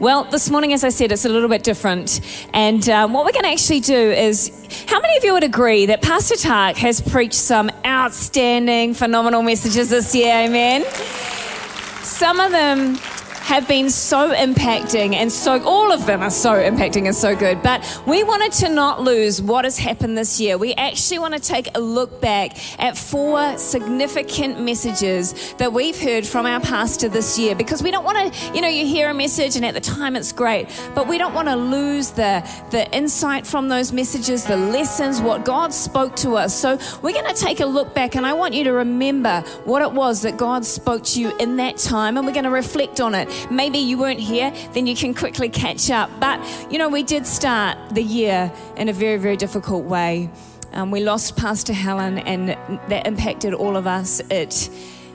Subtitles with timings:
[0.00, 2.20] Well, this morning, as I said, it's a little bit different.
[2.54, 4.52] And um, what we're going to actually do is
[4.86, 9.90] how many of you would agree that Pastor Tark has preached some outstanding, phenomenal messages
[9.90, 10.32] this year?
[10.32, 10.84] Amen.
[12.04, 12.96] Some of them
[13.48, 17.62] have been so impacting and so, all of them are so impacting and so good.
[17.62, 20.58] But we wanted to not lose what has happened this year.
[20.58, 26.26] We actually want to take a look back at four significant messages that we've heard
[26.26, 29.14] from our pastor this year because we don't want to, you know, you hear a
[29.14, 32.86] message and at the time it's great, but we don't want to lose the, the
[32.94, 36.54] insight from those messages, the lessons, what God spoke to us.
[36.54, 39.80] So we're going to take a look back and I want you to remember what
[39.80, 43.00] it was that God spoke to you in that time and we're going to reflect
[43.00, 46.10] on it maybe you weren't here, then you can quickly catch up.
[46.20, 50.30] But, you know, we did start the year in a very, very difficult way.
[50.72, 52.50] Um, we lost Pastor Helen, and
[52.90, 54.20] that impacted all of us.
[54.30, 54.68] It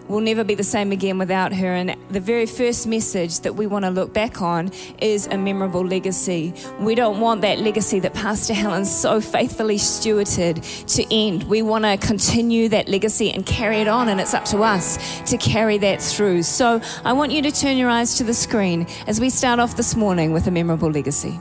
[0.07, 1.73] will never be the same again without her.
[1.73, 5.85] And the very first message that we want to look back on is a memorable
[5.85, 6.53] legacy.
[6.79, 10.61] We don't want that legacy that Pastor Helen so faithfully stewarded
[10.95, 11.43] to end.
[11.43, 14.97] We want to continue that legacy and carry it on, and it's up to us
[15.29, 16.43] to carry that through.
[16.43, 19.77] So I want you to turn your eyes to the screen as we start off
[19.77, 21.39] this morning with a memorable legacy.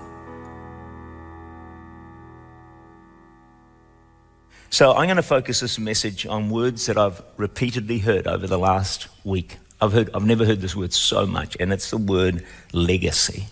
[4.72, 8.58] So I'm going to focus this message on words that I've repeatedly heard over the
[8.58, 9.58] last week.
[9.82, 13.48] I've heard I've never heard this word so much, and it's the word legacy.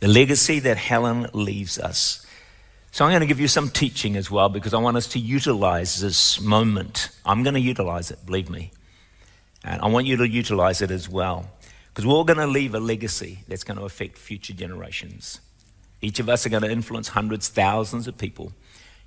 [0.00, 2.26] The legacy that Helen leaves us.
[2.90, 5.20] So I'm going to give you some teaching as well because I want us to
[5.20, 7.10] utilize this moment.
[7.24, 8.72] I'm going to utilize it, believe me.
[9.62, 11.52] And I want you to utilize it as well.
[11.90, 15.40] Because we're all going to leave a legacy that's going to affect future generations.
[16.02, 18.52] Each of us are going to influence hundreds, thousands of people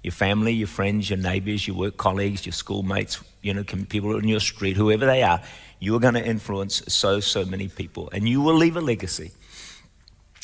[0.03, 4.27] your family, your friends, your neighbors, your work colleagues, your schoolmates, you know, people in
[4.27, 5.41] your street, whoever they are,
[5.79, 8.09] you are going to influence so, so many people.
[8.11, 9.31] And you will leave a legacy.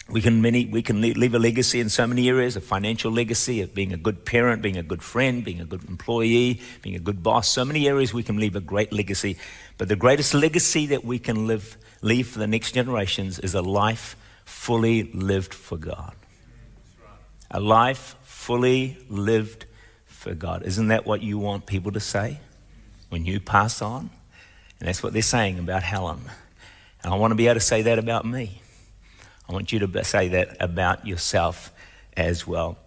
[0.09, 3.61] We can, many, we can leave a legacy in so many areas a financial legacy,
[3.61, 6.99] of being a good parent, being a good friend, being a good employee, being a
[6.99, 7.49] good boss.
[7.49, 9.37] So many areas we can leave a great legacy.
[9.77, 13.61] But the greatest legacy that we can live, leave for the next generations is a
[13.61, 16.15] life fully lived for God.
[17.51, 18.15] A life
[18.47, 19.65] fully lived
[20.05, 20.63] for God.
[20.63, 22.39] Isn't that what you want people to say
[23.09, 24.09] when you pass on?
[24.79, 26.21] And that's what they're saying about Helen.
[27.03, 28.61] And I want to be able to say that about me.
[29.49, 31.73] I want you to say that about yourself
[32.15, 32.77] as well.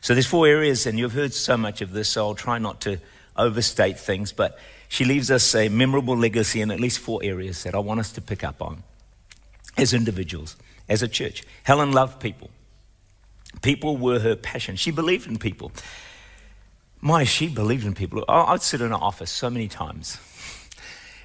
[0.00, 2.80] So there's four areas, and you've heard so much of this, so I'll try not
[2.80, 2.96] to
[3.36, 4.58] overstate things, but
[4.88, 8.12] she leaves us a memorable legacy in at least four areas that I want us
[8.12, 8.82] to pick up on
[9.76, 10.56] as individuals,
[10.88, 11.44] as a church.
[11.64, 12.48] Helen loved people.
[13.60, 14.76] People were her passion.
[14.76, 15.72] She believed in people.
[17.00, 18.24] My, she believed in people.
[18.28, 20.18] I'd sit in her office so many times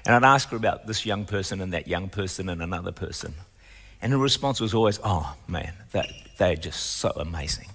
[0.06, 3.34] and I'd ask her about this young person and that young person and another person.
[4.00, 7.68] And her response was always, oh man, that, they're just so amazing.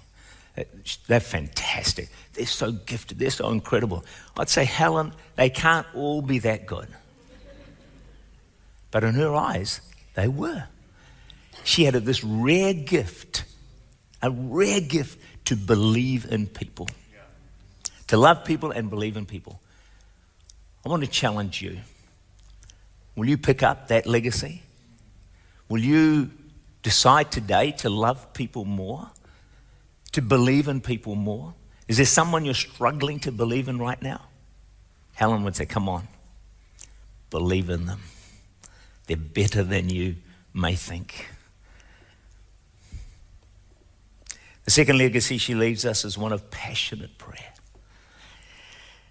[1.06, 2.08] They're fantastic.
[2.32, 3.18] They're so gifted.
[3.18, 4.04] They're so incredible.
[4.36, 6.88] I'd say, Helen, they can't all be that good.
[8.90, 9.80] But in her eyes,
[10.14, 10.64] they were.
[11.64, 13.44] She had this rare gift
[14.24, 16.88] a rare gift to believe in people,
[18.06, 19.60] to love people and believe in people.
[20.84, 21.78] I want to challenge you.
[23.16, 24.62] Will you pick up that legacy?
[25.68, 26.30] Will you
[26.82, 29.10] decide today to love people more?
[30.12, 31.52] To believe in people more?
[31.86, 34.22] Is there someone you're struggling to believe in right now?
[35.12, 36.08] Helen would say, Come on,
[37.28, 38.00] believe in them.
[39.06, 40.16] They're better than you
[40.54, 41.28] may think.
[44.64, 47.52] The second legacy she leaves us is one of passionate prayer.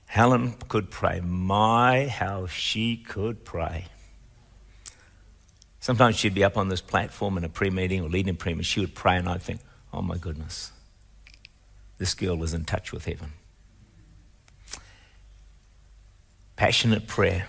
[0.08, 1.22] Helen could pray.
[1.22, 3.86] My, how she could pray.
[5.80, 8.56] Sometimes she'd be up on this platform in a prayer meeting or leading a prayer
[8.56, 8.63] meeting.
[8.63, 9.62] She would pray, and I'd think,
[9.92, 10.72] oh my goodness,
[11.97, 13.34] this girl is in touch with heaven.
[16.56, 17.47] Passionate prayer.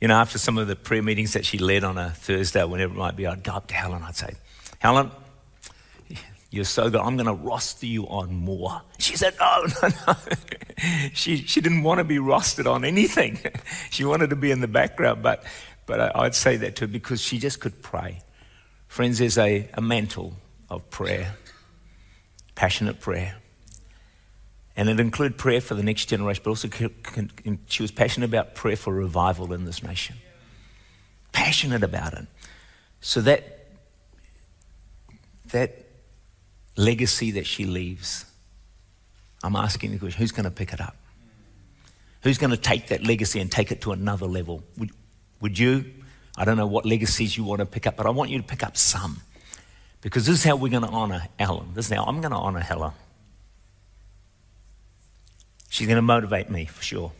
[0.00, 2.92] You know, after some of the prayer meetings that she led on a Thursday, whenever
[2.92, 3.96] it might be, I'd go up to Helen.
[3.96, 4.34] And I'd say,
[4.78, 5.10] Helen,
[6.52, 7.00] you're so good.
[7.00, 8.82] I'm going to roster you on more.
[8.98, 10.14] She said, No, oh, no, no.
[11.14, 13.38] she, she didn't want to be rostered on anything.
[13.90, 15.44] she wanted to be in the background, but,
[15.86, 18.20] but I, I'd say that to her because she just could pray.
[18.86, 20.34] Friends, there's a, a mantle
[20.68, 21.36] of prayer,
[22.54, 23.36] passionate prayer.
[24.76, 26.68] And it included prayer for the next generation, but also
[27.68, 30.16] she was passionate about prayer for revival in this nation.
[31.32, 32.26] Passionate about it.
[33.00, 33.68] So that,
[35.50, 35.82] that
[36.76, 38.24] legacy that she leaves,
[39.42, 40.96] I'm asking the question who's going to pick it up?
[42.22, 44.62] Who's going to take that legacy and take it to another level?
[44.78, 44.90] Would,
[45.40, 45.84] would you?
[46.36, 48.44] I don't know what legacies you want to pick up, but I want you to
[48.44, 49.20] pick up some.
[50.00, 51.70] Because this is how we're going to honor Helen.
[51.74, 52.92] This is how I'm going to honor Helen.
[55.68, 57.12] She's going to motivate me for sure.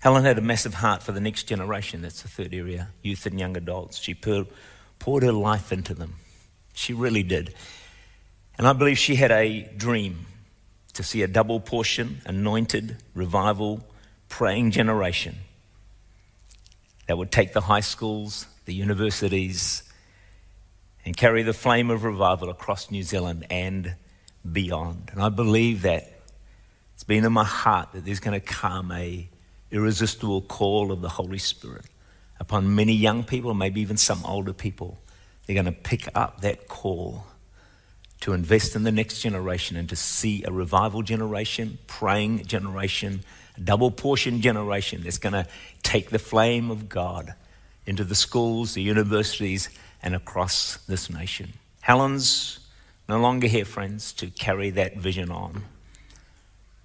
[0.00, 2.00] Helen had a massive heart for the next generation.
[2.02, 3.98] That's the third area youth and young adults.
[3.98, 4.46] She poured,
[4.98, 6.14] poured her life into them.
[6.72, 7.54] She really did.
[8.56, 10.26] And I believe she had a dream
[10.94, 13.86] to see a double portion, anointed, revival,
[14.28, 15.36] praying generation
[17.06, 19.82] that would take the high schools, the universities,
[21.04, 23.96] and carry the flame of revival across New Zealand and
[24.50, 25.10] beyond.
[25.12, 26.20] And I believe that
[26.94, 29.28] it's been in my heart that there's going to come a
[29.70, 31.84] irresistible call of the Holy Spirit
[32.38, 34.98] upon many young people, maybe even some older people.
[35.46, 37.24] They're going to pick up that call
[38.20, 43.22] to invest in the next generation and to see a revival generation, praying generation,
[43.62, 45.46] double portion generation that's going to
[45.82, 47.34] take the flame of God
[47.86, 49.70] into the schools, the universities,
[50.02, 51.52] and across this nation.
[51.80, 52.60] Helen's
[53.08, 55.64] no longer here, friends, to carry that vision on.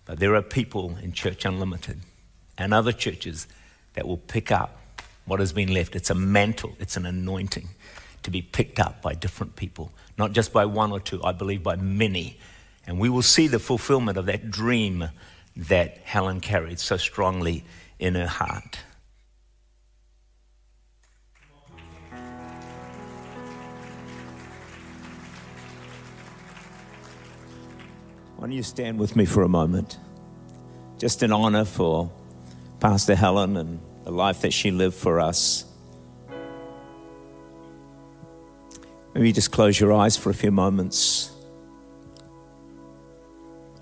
[0.06, 2.00] But there are people in Church Unlimited
[2.58, 3.48] and other churches
[3.94, 4.80] that will pick up
[5.26, 5.96] what has been left.
[5.96, 7.70] It's a mantle, it's an anointing
[8.24, 11.64] to be picked up by different people, not just by one or two, I believe
[11.64, 12.38] by many.
[12.88, 15.10] And we will see the fulfillment of that dream
[15.56, 17.64] that Helen carried so strongly
[18.00, 18.80] in her heart.
[28.36, 29.98] Why don't you stand with me for a moment?
[30.98, 32.12] Just in honor for
[32.80, 35.66] Pastor Helen and the life that she lived for us.
[39.14, 41.32] Maybe just close your eyes for a few moments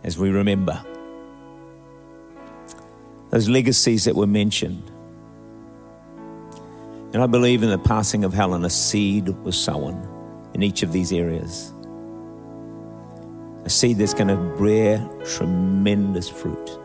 [0.03, 0.83] as we remember
[3.31, 4.91] those legacies that were mentioned.
[7.13, 10.07] And I believe in the passing of Helen, a seed was sown
[10.53, 11.73] in each of these areas.
[13.65, 16.77] A seed that's going to bear tremendous fruit.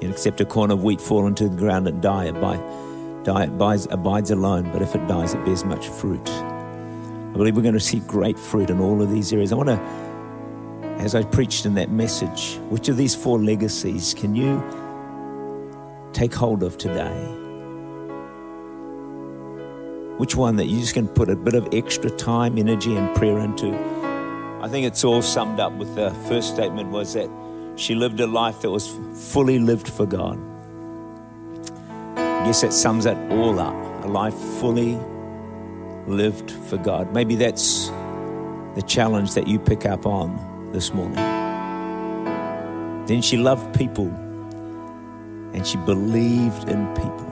[0.00, 2.34] Except a corn of wheat fall into the ground and die, it,
[3.24, 6.28] die, abides alone, but if it dies, it bears much fruit.
[6.28, 9.52] I believe we're going to see great fruit in all of these areas.
[9.52, 14.34] I want to, as I preached in that message, which of these four legacies can
[14.34, 14.62] you
[16.12, 17.34] take hold of today?
[20.16, 23.38] Which one that you just can put a bit of extra time, energy, and prayer
[23.38, 23.72] into?
[24.60, 27.30] I think it's all summed up with the first statement was that
[27.78, 28.88] she lived a life that was
[29.32, 30.38] fully lived for God.
[32.16, 34.98] I guess that sums it all up a life fully
[36.06, 37.12] lived for God.
[37.12, 37.88] Maybe that's
[38.74, 41.16] the challenge that you pick up on this morning.
[43.06, 44.08] Then she loved people
[45.54, 47.26] and she believed in people.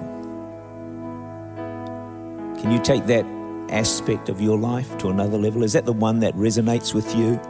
[2.60, 3.26] Can you take that
[3.70, 5.62] aspect of your life to another level?
[5.64, 7.40] Is that the one that resonates with you?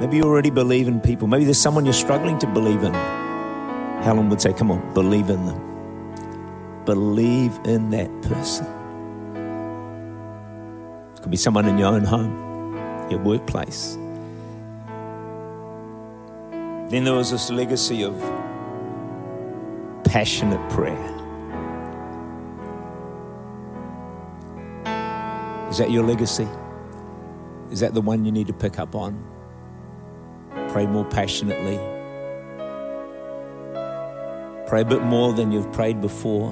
[0.00, 1.28] Maybe you already believe in people.
[1.28, 2.94] Maybe there's someone you're struggling to believe in.
[4.02, 5.82] Helen would say, Come on, believe in them.
[6.84, 8.66] Believe in that person.
[11.14, 12.54] It could be someone in your own home,
[13.10, 13.98] your workplace.
[16.88, 18.14] Then there was this legacy of
[20.04, 21.14] passionate prayer.
[25.70, 26.48] Is that your legacy?
[27.70, 29.24] Is that the one you need to pick up on?
[30.74, 31.76] Pray more passionately.
[34.66, 36.50] Pray a bit more than you've prayed before.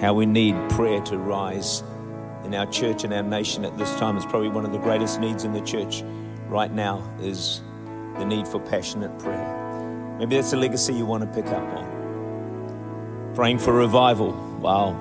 [0.00, 1.84] How we need prayer to rise
[2.44, 5.20] in our church and our nation at this time is probably one of the greatest
[5.20, 6.02] needs in the church
[6.48, 7.62] right now is
[8.18, 10.16] the need for passionate prayer.
[10.18, 13.32] Maybe that's a legacy you want to pick up on.
[13.36, 14.32] Praying for revival.
[14.58, 14.98] Wow.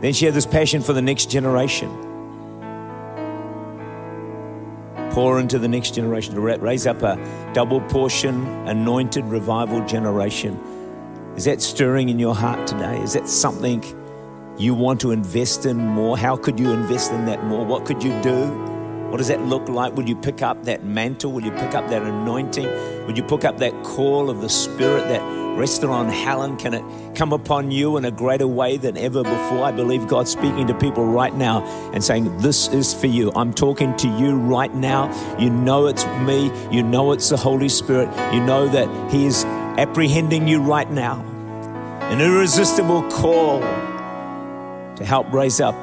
[0.00, 2.09] Then she had this passion for the next generation
[5.10, 7.16] pour into the next generation, to raise up a
[7.52, 10.58] double portion, anointed revival generation.
[11.36, 13.00] Is that stirring in your heart today?
[13.00, 13.84] Is that something
[14.58, 16.18] you want to invest in more?
[16.18, 17.64] How could you invest in that more?
[17.64, 18.69] What could you do?
[19.10, 19.96] What does that look like?
[19.96, 21.32] Would you pick up that mantle?
[21.32, 23.06] Would you pick up that anointing?
[23.06, 25.20] Would you pick up that call of the Spirit that
[25.58, 26.56] rested on Helen?
[26.56, 29.64] Can it come upon you in a greater way than ever before?
[29.64, 33.32] I believe God's speaking to people right now and saying, This is for you.
[33.34, 35.10] I'm talking to you right now.
[35.40, 36.52] You know it's me.
[36.70, 38.08] You know it's the Holy Spirit.
[38.32, 41.20] You know that He is apprehending you right now.
[42.10, 45.74] An irresistible call to help raise up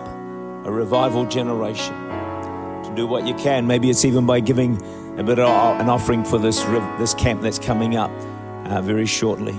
[0.65, 2.06] a revival generation.
[2.97, 3.67] Do what you can.
[3.67, 4.81] Maybe it's even by giving
[5.19, 6.63] a bit of an offering for this,
[6.97, 8.09] this camp that's coming up
[8.65, 9.53] uh, very shortly.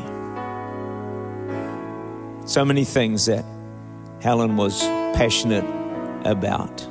[2.46, 3.44] So many things that
[4.20, 4.80] Helen was
[5.14, 5.64] passionate
[6.26, 6.84] about.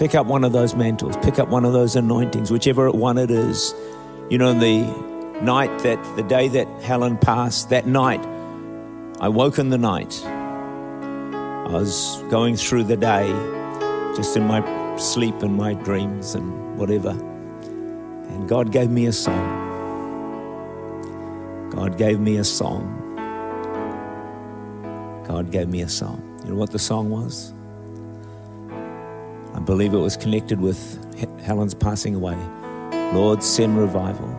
[0.00, 3.30] Pick up one of those mantles, pick up one of those anointings, whichever one it
[3.30, 3.72] is.
[4.30, 4.82] You know, the
[5.42, 8.26] night that, the day that Helen passed, that night,
[9.20, 10.20] I woke in the night.
[10.24, 13.32] I was going through the day
[14.18, 14.60] just in my
[14.96, 17.10] sleep and my dreams and whatever.
[17.10, 19.46] And God gave me a song.
[21.70, 22.82] God gave me a song.
[25.24, 26.20] God gave me a song.
[26.42, 27.52] You know what the song was?
[29.54, 30.80] I believe it was connected with
[31.44, 32.36] Helen's passing away.
[33.12, 34.36] Lord, send revival.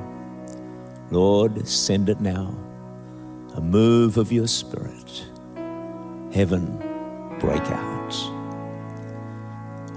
[1.09, 2.53] Lord, send it now.
[3.55, 5.25] A move of your spirit.
[6.33, 6.65] Heaven,
[7.39, 7.98] break out.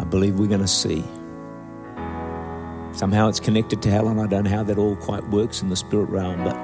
[0.02, 1.04] I believe we're going to see.
[2.92, 4.18] Somehow it's connected to Helen.
[4.18, 6.56] I don't know how that all quite works in the spirit realm, but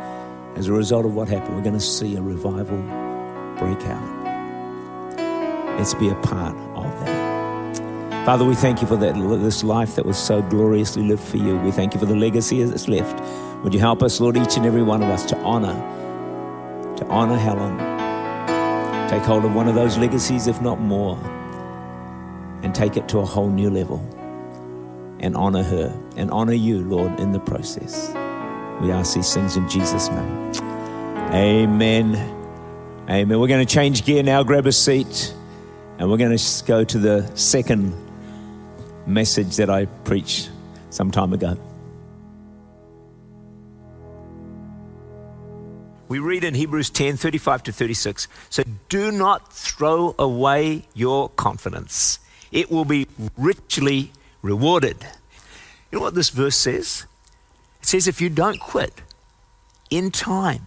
[0.58, 2.78] as a result of what happened, we're going to see a revival
[3.56, 5.16] break out.
[5.78, 8.26] Let's be a part of that.
[8.26, 11.56] Father, we thank you for that, this life that was so gloriously lived for you.
[11.58, 13.22] We thank you for the legacy that's left.
[13.62, 15.74] Would you help us, Lord, each and every one of us to honor,
[16.96, 17.78] to honor Helen,
[19.08, 21.16] take hold of one of those legacies, if not more,
[22.62, 23.98] and take it to a whole new level
[25.20, 28.08] and honor her and honor you, Lord, in the process.
[28.80, 30.52] We ask these things in Jesus' name.
[31.32, 32.14] Amen.
[33.08, 33.40] Amen.
[33.40, 35.34] We're going to change gear now, grab a seat,
[35.98, 37.94] and we're going to go to the second
[39.06, 40.50] message that I preached
[40.90, 41.56] some time ago.
[46.08, 48.28] We read in Hebrews 10 35 to 36.
[48.48, 52.18] So do not throw away your confidence,
[52.52, 54.12] it will be richly
[54.42, 55.06] rewarded.
[55.90, 57.06] You know what this verse says?
[57.80, 59.02] It says if you don't quit
[59.90, 60.66] in time,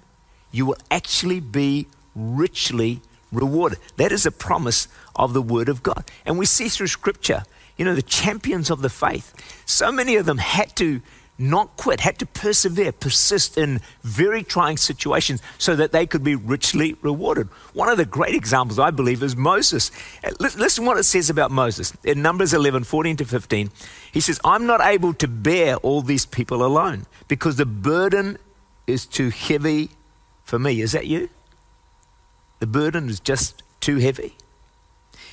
[0.51, 3.79] you will actually be richly rewarded.
[3.97, 6.09] That is a promise of the Word of God.
[6.25, 7.43] And we see through Scripture
[7.81, 9.33] you know, the champions of the faith,
[9.65, 11.01] so many of them had to
[11.37, 16.35] not quit, had to persevere, persist in very trying situations so that they could be
[16.35, 17.47] richly rewarded.
[17.73, 19.91] One of the great examples, I believe, is Moses.
[20.23, 21.93] Uh, listen what it says about Moses.
[22.03, 23.71] In Numbers 11, 14 to 15,
[24.11, 28.37] he says, I'm not able to bear all these people alone because the burden
[28.85, 29.89] is too heavy
[30.43, 30.81] for me.
[30.81, 31.29] Is that you?
[32.59, 34.35] The burden is just too heavy.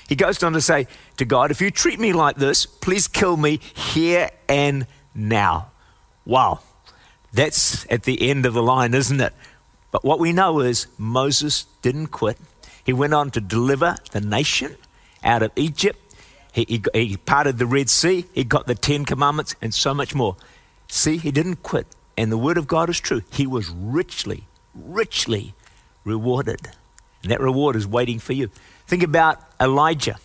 [0.09, 0.87] He goes on to say
[1.19, 5.71] to God, If you treat me like this, please kill me here and now.
[6.29, 6.61] Wow,
[7.33, 9.33] that's at the end of the line, isn't it?
[9.91, 12.37] But what we know is Moses didn't quit.
[12.85, 14.77] He went on to deliver the nation
[15.25, 15.99] out of Egypt.
[16.53, 18.27] He, he, he, parted the Red Sea.
[18.35, 20.37] He got the Ten Commandments and so much more.
[20.87, 21.87] See, he didn't quit.
[22.19, 23.23] And the Word of God is true.
[23.33, 24.45] He was richly,
[24.75, 25.55] richly
[26.05, 26.69] rewarded.
[27.23, 28.51] And that reward is waiting for you.
[28.87, 30.19] Think about Elijah,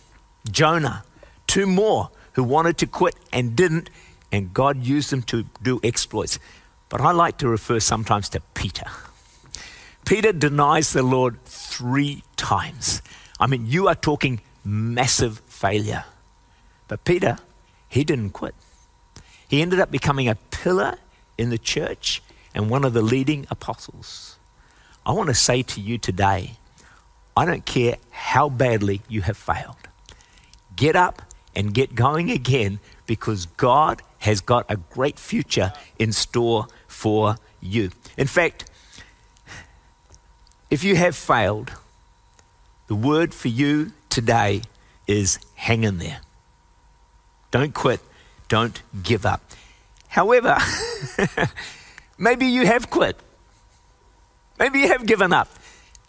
[0.50, 1.02] Jonah,
[1.46, 3.88] two more who wanted to quit and didn't,
[4.34, 6.38] and God used them to do exploits.
[6.88, 8.86] But I like to refer sometimes to Peter.
[10.04, 13.00] Peter denies the Lord three times.
[13.38, 16.04] I mean, you are talking massive failure.
[16.88, 17.38] But Peter,
[17.88, 18.54] he didn't quit.
[19.48, 20.98] He ended up becoming a pillar
[21.38, 22.22] in the church
[22.54, 24.36] and one of the leading apostles.
[25.06, 26.56] I want to say to you today
[27.36, 29.88] I don't care how badly you have failed.
[30.76, 31.22] Get up
[31.54, 37.90] and get going again because God has got a great future in store for you.
[38.16, 38.70] In fact,
[40.70, 41.72] if you have failed,
[42.86, 44.62] the word for you today
[45.06, 46.20] is hang in there.
[47.50, 48.00] Don't quit.
[48.48, 49.40] Don't give up.
[50.08, 50.58] However,
[52.18, 53.16] maybe you have quit.
[54.58, 55.48] Maybe you have given up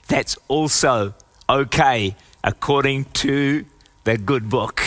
[0.08, 1.14] that's also
[1.50, 3.66] okay according to
[4.04, 4.84] the good book.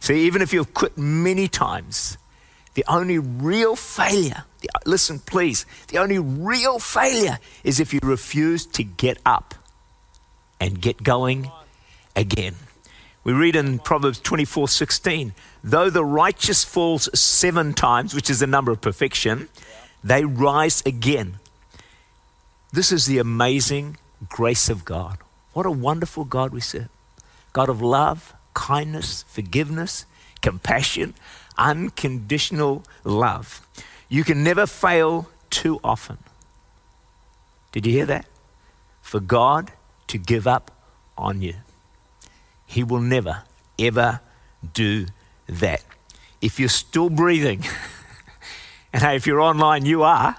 [0.00, 2.18] See, even if you've quit many times,
[2.78, 8.64] the only real failure, the, listen please, the only real failure is if you refuse
[8.66, 9.56] to get up
[10.60, 11.50] and get going
[12.14, 12.54] again.
[13.24, 18.46] We read in Proverbs 24 16, though the righteous falls seven times, which is the
[18.46, 19.48] number of perfection,
[20.04, 21.40] they rise again.
[22.72, 23.96] This is the amazing
[24.28, 25.18] grace of God.
[25.52, 26.90] What a wonderful God we serve.
[27.52, 30.06] God of love, kindness, forgiveness,
[30.42, 31.14] compassion,
[31.58, 33.66] unconditional love.
[34.08, 36.18] You can never fail too often.
[37.72, 38.26] Did you hear that?
[39.02, 39.72] For God
[40.06, 40.70] to give up
[41.16, 41.54] on you.
[42.66, 43.42] He will never,
[43.78, 44.20] ever
[44.72, 45.06] do
[45.48, 45.82] that.
[46.40, 47.64] if you're still breathing,
[48.92, 50.36] and hey, if you're online, you are,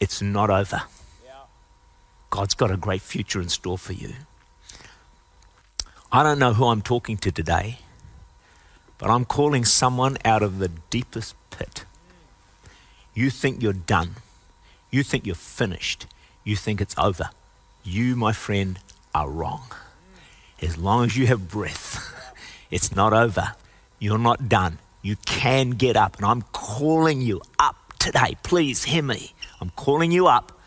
[0.00, 0.82] it's not over.
[2.30, 4.14] God's got a great future in store for you.
[6.10, 7.78] I don't know who I'm talking to today,
[9.04, 11.84] but I'm calling someone out of the deepest pit.
[13.12, 14.14] You think you're done.
[14.90, 16.06] You think you're finished.
[16.42, 17.28] You think it's over.
[17.82, 18.78] You, my friend,
[19.14, 19.66] are wrong.
[20.62, 22.00] As long as you have breath,
[22.70, 23.52] it's not over.
[23.98, 24.78] You're not done.
[25.02, 26.16] You can get up.
[26.16, 28.38] And I'm calling you up today.
[28.42, 29.34] Please hear me.
[29.60, 30.58] I'm calling you up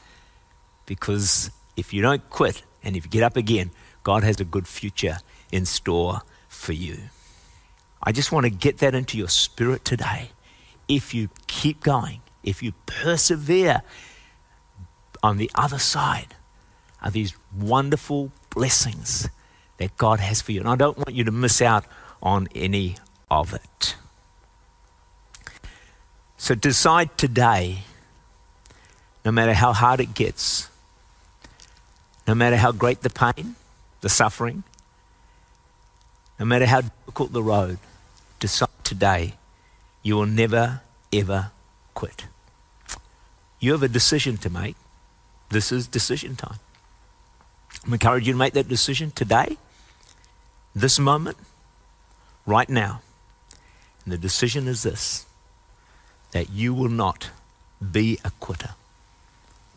[0.85, 3.71] because if you don't quit and if you get up again,
[4.03, 5.17] God has a good future
[5.51, 6.99] in store for you.
[8.01, 10.31] I just want to get that into your spirit today.
[10.87, 13.81] If you keep going, if you persevere
[15.23, 16.35] on the other side
[17.01, 19.29] are these wonderful blessings
[19.77, 20.59] that God has for you.
[20.59, 21.85] And I don't want you to miss out
[22.21, 22.97] on any
[23.29, 23.95] of it.
[26.37, 27.79] So decide today,
[29.25, 30.69] no matter how hard it gets,
[32.27, 33.55] no matter how great the pain,
[34.01, 34.63] the suffering,
[36.39, 37.79] no matter how difficult the road,
[38.39, 39.35] decide today
[40.03, 41.51] you will never, ever
[41.93, 42.25] quit.
[43.59, 44.75] You have a decision to make.
[45.49, 46.59] This is decision time.
[47.85, 49.57] I'm encouraging you to make that decision today,
[50.75, 51.37] this moment,
[52.45, 53.01] right now.
[54.03, 55.25] And the decision is this
[56.31, 57.29] that you will not
[57.91, 58.71] be a quitter.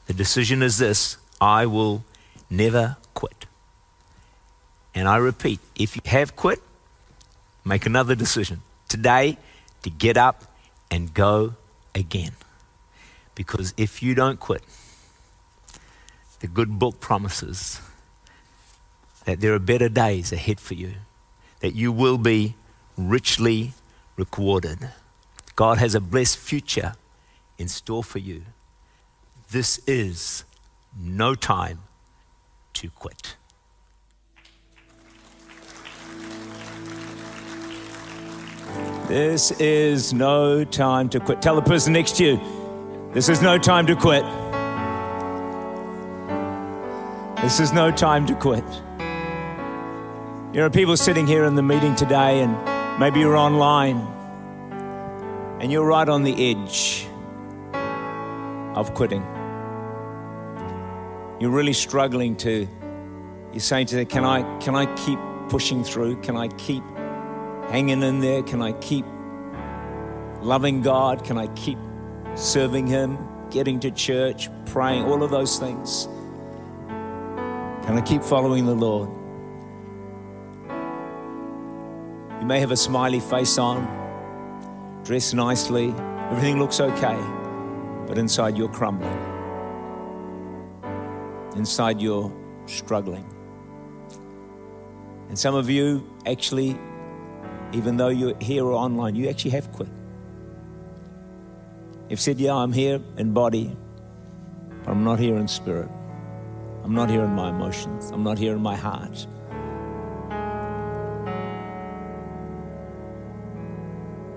[0.07, 2.05] The decision is this I will
[2.49, 3.47] never quit.
[4.95, 6.61] And I repeat, if you have quit,
[7.64, 9.38] make another decision today
[9.83, 10.45] to get up
[10.90, 11.55] and go
[11.95, 12.33] again.
[13.35, 14.62] Because if you don't quit,
[16.40, 17.81] the good book promises
[19.25, 20.93] that there are better days ahead for you,
[21.61, 22.55] that you will be
[22.97, 23.73] richly
[24.17, 24.90] rewarded.
[25.57, 26.95] God has a blessed future
[27.59, 28.43] in store for you.
[29.50, 30.45] This is
[30.99, 31.81] no time
[32.75, 33.37] to quit.
[39.11, 41.42] This is no time to quit.
[41.42, 44.23] Tell the person next to you, this is no time to quit.
[47.42, 48.64] This is no time to quit.
[50.53, 53.96] There are people sitting here in the meeting today, and maybe you're online,
[55.61, 57.09] and you're right on the edge
[58.77, 59.25] of quitting.
[61.40, 62.68] You're really struggling to,
[63.51, 65.18] you're saying to them, can I, can I keep
[65.49, 66.20] pushing through?
[66.20, 66.85] Can I keep
[67.70, 68.42] hanging in there?
[68.42, 69.04] Can I keep
[70.42, 71.24] loving God?
[71.24, 71.78] Can I keep
[72.35, 73.18] serving Him,
[73.50, 76.09] getting to church, praying, all of those things?
[77.87, 79.09] Can I keep following the Lord?
[82.40, 83.85] You may have a smiley face on,
[85.04, 85.94] dressed nicely,
[86.30, 87.18] everything looks okay,
[88.06, 89.18] but inside you're crumbling.
[91.56, 92.33] Inside you're
[92.66, 93.26] struggling.
[95.28, 96.78] And some of you actually,
[97.72, 99.88] even though you're here or online, you actually have quit.
[102.09, 103.76] You've said, Yeah, I'm here in body,
[104.85, 105.88] but I'm not here in spirit.
[106.83, 108.11] I'm not here in my emotions.
[108.11, 109.26] I'm not here in my heart.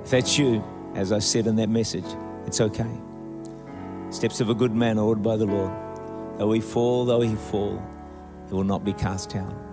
[0.04, 2.06] If that's you, as I said in that message,
[2.46, 3.00] it's okay.
[4.12, 5.72] Steps of a good man are ordered by the Lord.
[6.38, 7.82] Though he fall, though he fall,
[8.48, 9.73] he will not be cast down.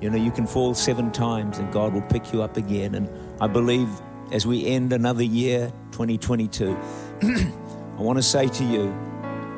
[0.00, 2.94] You know, you can fall seven times and God will pick you up again.
[2.94, 3.08] And
[3.40, 3.88] I believe
[4.30, 6.76] as we end another year, 2022,
[7.22, 8.94] I want to say to you,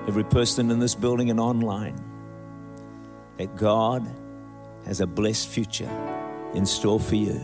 [0.08, 2.02] every person in this building and online,
[3.36, 4.08] that God
[4.86, 5.90] has a blessed future
[6.54, 7.40] in store for you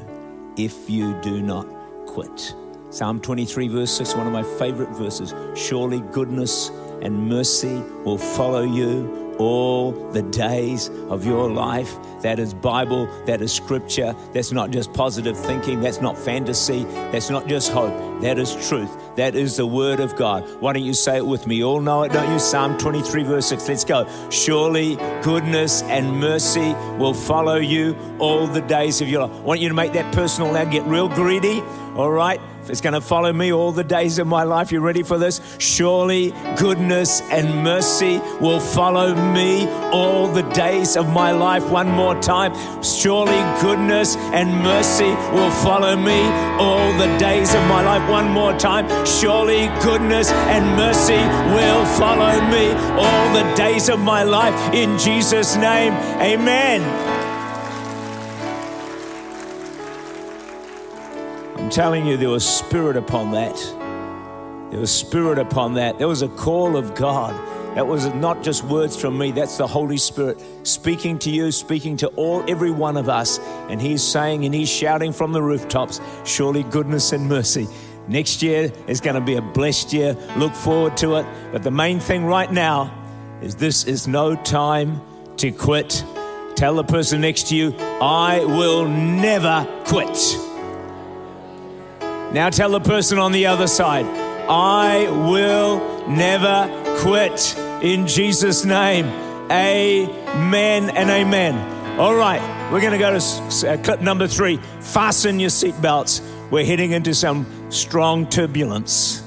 [0.56, 1.66] if you do not
[2.06, 2.54] quit.
[2.90, 5.35] Psalm 23, verse 6, one of my favorite verses.
[5.54, 6.70] Surely goodness
[7.02, 11.96] and mercy will follow you all the days of your life.
[12.22, 14.14] That is Bible, that is scripture.
[14.33, 17.94] That's not just positive thinking, that's not fantasy, that's not just hope.
[18.22, 18.90] That is truth.
[19.16, 20.44] That is the word of God.
[20.61, 21.57] Why don't you say it with me?
[21.57, 22.38] You all know it, don't you?
[22.38, 23.68] Psalm 23, verse 6.
[23.68, 24.09] Let's go.
[24.31, 29.37] Surely goodness and mercy will follow you all the days of your life.
[29.37, 30.64] I want you to make that personal now.
[30.64, 31.62] Get real greedy,
[31.96, 32.40] all right?
[32.66, 34.72] If it's going to follow me all the days of my life.
[34.72, 35.40] You ready for this?
[35.59, 41.64] Surely goodness and mercy will follow me all the days of my life.
[41.70, 42.52] One more time.
[42.82, 46.20] Surely goodness and mercy will follow me
[46.59, 48.11] all the days of my life.
[48.11, 48.88] One more time.
[49.06, 51.22] Surely goodness and mercy
[51.54, 54.74] will follow me all the days of my life.
[54.74, 57.15] In Jesus' name, amen.
[61.66, 63.57] I'm telling you, there was spirit upon that.
[64.70, 65.98] There was spirit upon that.
[65.98, 67.35] There was a call of God.
[67.74, 71.96] That was not just words from me, that's the Holy Spirit speaking to you, speaking
[71.96, 73.40] to all, every one of us.
[73.68, 77.66] And He's saying and He's shouting from the rooftops, surely goodness and mercy.
[78.07, 80.16] Next year is going to be a blessed year.
[80.37, 81.26] Look forward to it.
[81.50, 82.96] But the main thing right now
[83.42, 85.00] is this is no time
[85.38, 86.05] to quit.
[86.55, 90.45] Tell the person next to you, I will never quit.
[92.32, 94.04] Now tell the person on the other side,
[94.48, 97.56] I will never quit.
[97.82, 99.06] In Jesus' name,
[99.50, 101.98] amen and amen.
[101.98, 104.58] All right, we're going to go to uh, clip number three.
[104.80, 106.20] Fasten your seatbelts.
[106.50, 109.22] We're heading into some strong turbulence.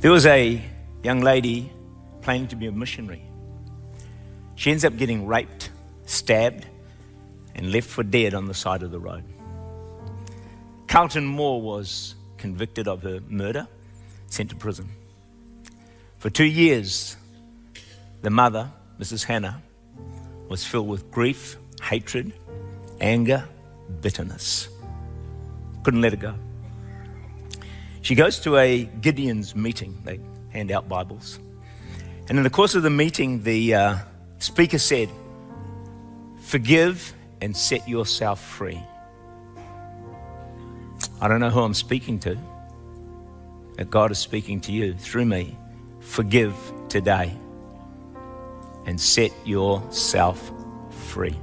[0.00, 0.62] There was a
[1.02, 1.72] young lady
[2.22, 3.22] planning to be a missionary.
[4.54, 5.70] She ends up getting raped,
[6.06, 6.66] stabbed,
[7.60, 9.22] and left for dead on the side of the road.
[10.88, 13.68] Carlton Moore was convicted of her murder,
[14.28, 14.88] sent to prison.
[16.18, 17.18] For two years,
[18.22, 19.24] the mother, Mrs.
[19.24, 19.62] Hannah,
[20.48, 22.32] was filled with grief, hatred,
[22.98, 23.46] anger,
[24.00, 24.70] bitterness.
[25.82, 26.34] Couldn't let it go.
[28.00, 30.00] She goes to a Gideon's meeting.
[30.04, 30.18] They
[30.48, 31.38] hand out Bibles.
[32.30, 33.96] And in the course of the meeting, the uh,
[34.38, 35.10] speaker said,
[36.40, 38.82] Forgive and set yourself free.
[41.20, 42.36] I don't know who I'm speaking to,
[43.76, 45.56] but God is speaking to you through me.
[46.00, 46.54] Forgive
[46.88, 47.36] today
[48.86, 50.52] and set yourself
[51.08, 51.36] free.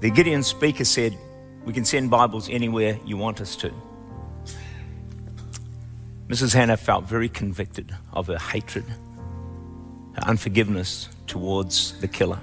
[0.00, 1.16] The Gideon speaker said,
[1.64, 3.72] We can send Bibles anywhere you want us to.
[6.28, 6.54] Mrs.
[6.54, 12.38] Hannah felt very convicted of her hatred, her unforgiveness towards the killer.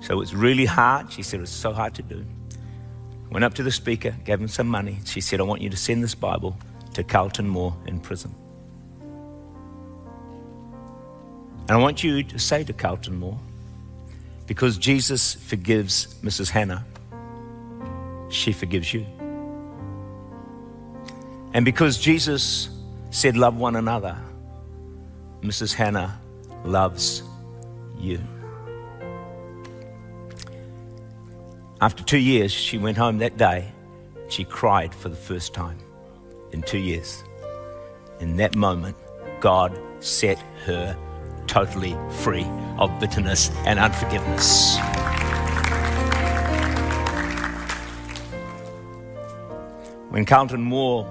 [0.00, 1.12] So it was really hard.
[1.12, 2.24] She said it was so hard to do.
[3.30, 4.98] Went up to the speaker, gave him some money.
[5.04, 6.56] She said, I want you to send this Bible
[6.94, 8.34] to Carlton Moore in prison.
[11.68, 13.38] And I want you to say to Carlton Moore,
[14.46, 16.50] because Jesus forgives Mrs.
[16.50, 16.84] Hannah,
[18.28, 19.04] she forgives you.
[21.52, 22.68] And because Jesus
[23.10, 24.16] said, Love one another,
[25.42, 25.74] Mrs.
[25.74, 26.20] Hannah
[26.64, 27.22] loves
[27.98, 28.20] you.
[31.80, 33.70] After two years, she went home that day.
[34.28, 35.78] She cried for the first time
[36.52, 37.22] in two years.
[38.18, 38.96] In that moment,
[39.40, 40.96] God set her
[41.46, 42.46] totally free
[42.78, 44.78] of bitterness and unforgiveness.
[50.10, 51.06] When Carlton Moore,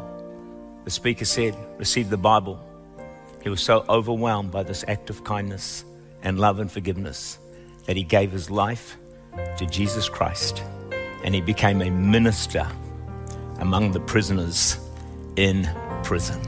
[0.83, 2.59] the speaker said, received the Bible,
[3.43, 5.85] he was so overwhelmed by this act of kindness
[6.25, 7.39] and love and forgiveness
[7.85, 8.97] that he gave his life
[9.57, 10.61] to Jesus Christ
[11.23, 12.67] and he became a minister
[13.59, 14.77] among the prisoners
[15.37, 15.69] in
[16.03, 16.41] prison.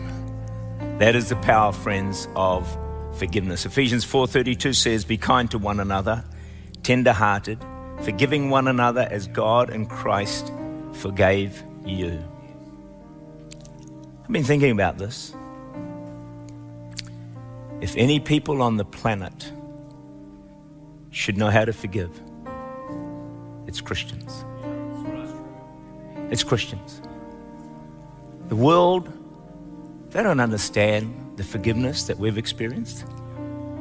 [0.98, 2.68] That is the power, friends, of
[3.14, 3.66] forgiveness.
[3.66, 6.24] Ephesians 4:32 says, "Be kind to one another,
[6.84, 7.60] tender-hearted,
[8.02, 10.52] forgiving one another as God and Christ
[10.94, 12.20] forgave you."
[14.24, 15.34] I've been thinking about this.
[17.80, 19.52] If any people on the planet
[21.12, 22.10] should know how to forgive,
[23.68, 24.46] it's Christians.
[26.30, 27.02] It's Christians.
[28.48, 29.12] The world,
[30.10, 33.06] they don't understand the forgiveness that we've experienced,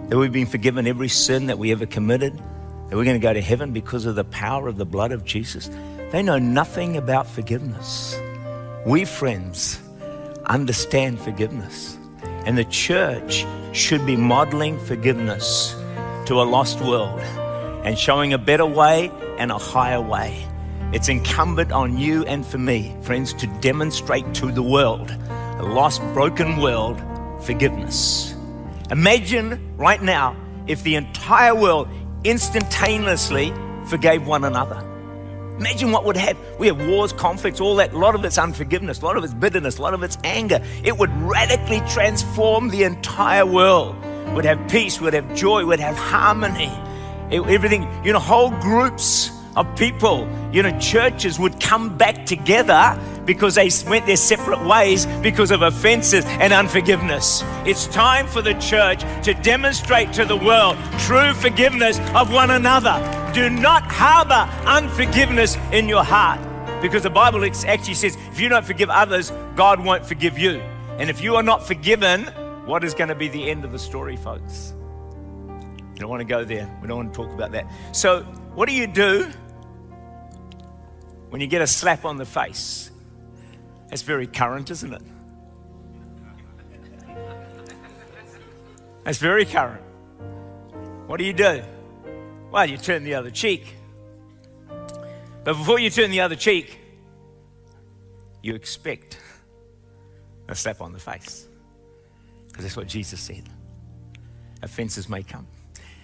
[0.09, 3.33] that we've been forgiven every sin that we ever committed, that we're going to go
[3.33, 5.71] to heaven because of the power of the blood of Jesus.
[6.13, 8.17] They know nothing about forgiveness.
[8.85, 9.81] We, friends,
[10.45, 11.99] understand forgiveness.
[12.45, 15.75] And the church should be modeling forgiveness
[16.27, 17.21] to a lost world
[17.85, 20.47] and showing a better way and a higher way.
[20.93, 26.01] It's incumbent on you and for me, friends, to demonstrate to the world, a lost,
[26.15, 27.01] broken world,
[27.43, 28.35] forgiveness.
[28.91, 30.37] Imagine right now
[30.67, 31.89] if the entire world
[32.25, 33.53] instantaneously
[33.87, 34.83] forgave one another.
[35.59, 36.43] Imagine what would happen.
[36.59, 37.95] We have wars, conflicts, all that.
[37.95, 40.61] A lot of it's unforgiveness, a lot of it's bitterness, a lot of it's anger.
[40.85, 43.97] It would radically transform the entire world.
[44.37, 46.71] We'd have peace, we'd have joy, we'd have harmony.
[47.31, 53.55] Everything, you know, whole groups of people, you know, churches would come back together because
[53.55, 57.43] they went their separate ways because of offenses and unforgiveness.
[57.65, 63.01] It's time for the church to demonstrate to the world true forgiveness of one another.
[63.33, 66.41] Do not harbor unforgiveness in your heart
[66.83, 70.61] because the Bible actually says if you don't forgive others, God won't forgive you.
[70.99, 72.31] And if you are not forgiven,
[72.67, 74.75] what is going to be the end of the story, folks?
[75.95, 76.69] You don't want to go there.
[76.83, 77.71] We don't want to talk about that.
[77.93, 78.23] So,
[78.55, 79.31] what do you do
[81.31, 82.91] when you get a slap on the face?
[83.89, 85.03] That's very current, isn't it?
[89.05, 89.83] That's very current.
[91.07, 91.63] What do you do?
[92.51, 93.75] Well, you turn the other cheek.
[94.69, 96.81] But before you turn the other cheek,
[98.43, 99.21] you expect
[100.49, 101.46] a slap on the face.
[102.57, 103.51] Because that's what Jesus said.
[104.63, 105.47] Offenses may come.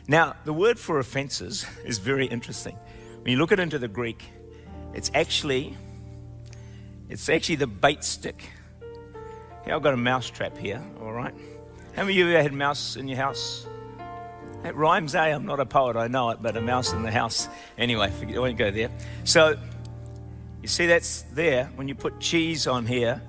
[0.07, 2.77] Now, the word for offenses is very interesting.
[3.23, 4.23] When you look it into the Greek,
[4.93, 5.75] it's actually
[7.09, 8.51] it's actually the bait stick.
[9.65, 11.35] Here I've got a mouse trap here, all right?
[11.95, 13.67] How many of you ever had mouse in your house?
[14.63, 15.35] It rhymes, eh?
[15.35, 17.49] I'm not a poet, I know it, but a mouse in the house.
[17.79, 18.91] Anyway, forget, I won't go there.
[19.25, 19.59] So,
[20.61, 21.71] you see that's there.
[21.77, 23.23] When you put cheese on here,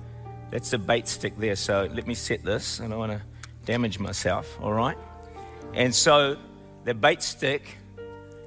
[0.54, 1.56] that's the bait stick there.
[1.56, 2.80] So, let me set this.
[2.80, 3.20] I don't want to
[3.64, 4.96] damage myself, all right?
[5.74, 6.36] And so,
[6.84, 7.76] the bait stick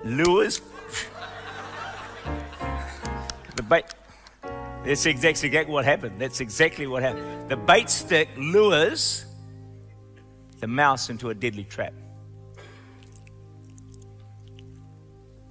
[0.06, 0.62] lures.
[3.58, 3.84] the bait.
[4.86, 6.18] That's exactly what happened.
[6.18, 7.50] That's exactly what happened.
[7.50, 9.26] The bait stick lures
[10.60, 11.94] the mouse into a deadly trap.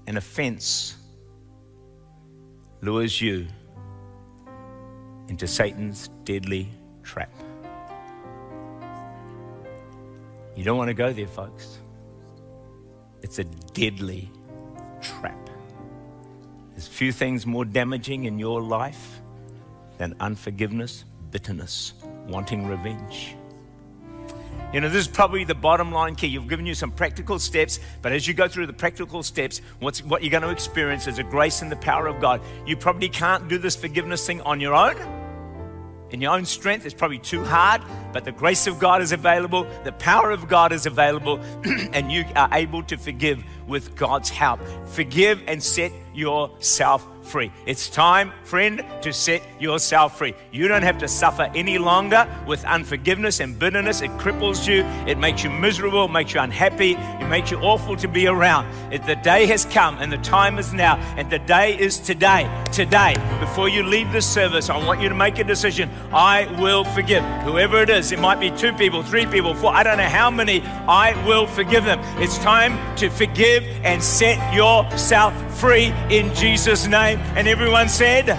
[0.06, 0.96] An offense
[2.80, 3.46] lures you
[5.28, 6.68] into Satan's deadly
[7.02, 7.32] trap.
[10.54, 11.78] You don't want to go there, folks.
[13.22, 14.30] It's a deadly
[15.02, 15.50] trap.
[16.72, 19.20] There's few things more damaging in your life
[19.98, 21.94] than unforgiveness, bitterness,
[22.28, 23.34] wanting revenge.
[24.72, 26.26] You know, this is probably the bottom line key.
[26.26, 30.02] You've given you some practical steps, but as you go through the practical steps, what's,
[30.02, 32.40] what you're going to experience is a grace and the power of God.
[32.66, 34.96] You probably can't do this forgiveness thing on your own.
[36.16, 37.82] In your own strength, it's probably too hard,
[38.14, 41.38] but the grace of God is available, the power of God is available,
[41.92, 44.58] and you are able to forgive with God's help.
[44.86, 47.50] Forgive and set yourself free.
[47.66, 50.34] It's time, friend, to set yourself free.
[50.52, 54.00] You don't have to suffer any longer with unforgiveness and bitterness.
[54.00, 58.08] It cripples you, it makes you miserable, makes you unhappy, it makes you awful to
[58.08, 58.66] be around.
[58.92, 62.50] It, the day has come and the time is now, and the day is today.
[62.72, 65.90] Today, before you leave this service, I want you to make a decision.
[66.12, 68.12] I will forgive whoever it is.
[68.12, 70.62] It might be two people, three people, four, I don't know how many.
[70.88, 71.98] I will forgive them.
[72.22, 77.18] It's time to forgive and set yourself free in Jesus' name.
[77.34, 78.30] And everyone said,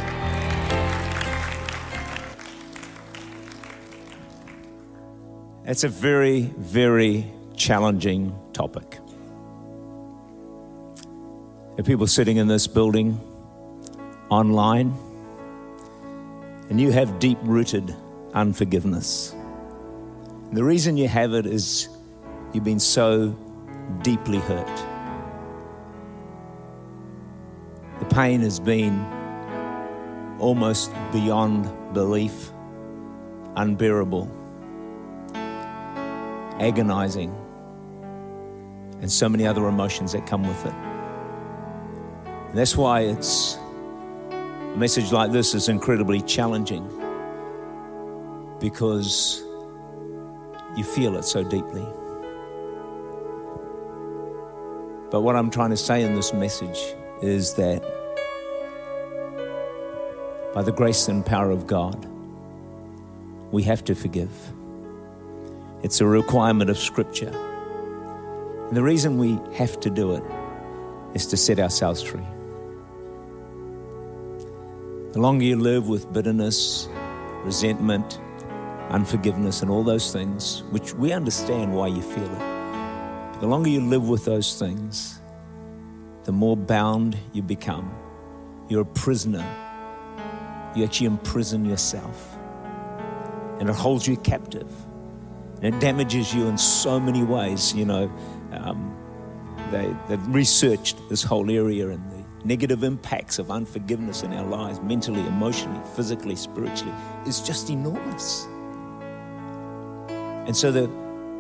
[5.66, 9.00] It's a very, very challenging topic.
[11.76, 13.20] There are people sitting in this building
[14.30, 14.98] online,
[16.70, 17.94] and you have deep rooted
[18.34, 19.34] unforgiveness.
[19.34, 21.90] And the reason you have it is
[22.54, 23.36] you've been so
[24.04, 24.87] deeply hurt.
[28.10, 29.06] Pain has been
[30.40, 32.52] almost beyond belief,
[33.56, 34.30] unbearable,
[36.60, 37.36] agonizing,
[39.02, 40.74] and so many other emotions that come with it.
[42.50, 43.58] And that's why it's
[44.32, 46.86] a message like this is incredibly challenging
[48.60, 49.44] because
[50.76, 51.86] you feel it so deeply.
[55.10, 56.80] But what I'm trying to say in this message
[57.22, 57.97] is that
[60.58, 62.08] by the grace and power of God,
[63.52, 64.32] we have to forgive.
[65.84, 67.30] It's a requirement of Scripture.
[67.30, 70.24] And the reason we have to do it
[71.14, 72.26] is to set ourselves free.
[75.12, 76.90] The longer you live with bitterness,
[77.44, 78.20] resentment,
[78.90, 83.82] unforgiveness, and all those things, which we understand why you feel it, the longer you
[83.82, 85.22] live with those things,
[86.24, 87.94] the more bound you become.
[88.70, 89.46] You're a prisoner.
[90.76, 92.38] You actually imprison yourself.
[93.60, 94.70] And it holds you captive.
[95.62, 97.74] And it damages you in so many ways.
[97.74, 98.12] You know,
[98.52, 98.96] um,
[99.72, 104.80] they, they've researched this whole area and the negative impacts of unforgiveness in our lives,
[104.82, 106.94] mentally, emotionally, physically, spiritually,
[107.26, 108.46] is just enormous.
[110.48, 110.88] And so the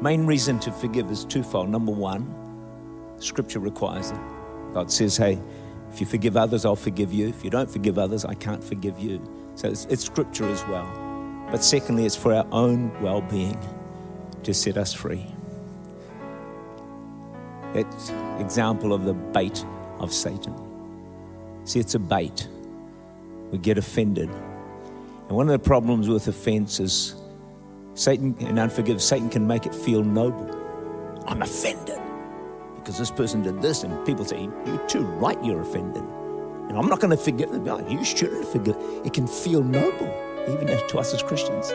[0.01, 1.69] main reason to forgive is twofold.
[1.69, 2.33] Number one,
[3.19, 4.19] Scripture requires it.
[4.73, 5.39] God says, hey,
[5.91, 7.27] if you forgive others, I'll forgive you.
[7.27, 9.21] If you don't forgive others, I can't forgive you.
[9.55, 10.87] So it's, it's scripture as well.
[11.51, 13.57] But secondly, it's for our own well being
[14.43, 15.25] to set us free.
[17.73, 17.87] That
[18.39, 19.65] example of the bait
[19.99, 20.55] of Satan.
[21.65, 22.47] See, it's a bait.
[23.51, 24.29] We get offended.
[24.29, 27.15] And one of the problems with offense is
[27.93, 30.53] Satan and unforgiveness, Satan can make it feel noble.
[31.27, 31.99] I'm offended
[32.87, 33.83] because this person did this.
[33.83, 36.03] And people say, You're too right, you're offended.
[36.69, 37.65] And I'm not going to forgive them.
[37.65, 38.77] No, you shouldn't forgive.
[39.03, 40.07] It can feel noble,
[40.47, 41.69] even to us as Christians.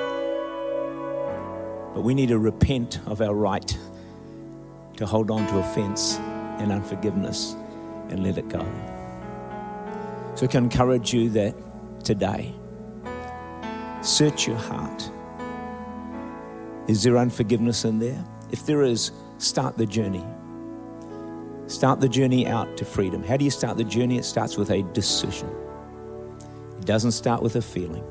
[1.94, 3.78] But we need to repent of our right
[4.96, 6.16] to hold on to offense
[6.58, 7.56] and unforgiveness
[8.08, 8.66] and let it go.
[10.34, 11.54] So I can encourage you that
[12.04, 12.54] today,
[14.00, 15.10] search your heart.
[16.88, 18.24] Is there unforgiveness in there?
[18.50, 20.24] If there is, start the journey.
[21.72, 23.24] Start the journey out to freedom.
[23.24, 24.18] How do you start the journey?
[24.18, 25.48] It starts with a decision.
[26.78, 28.04] It doesn't start with a feeling.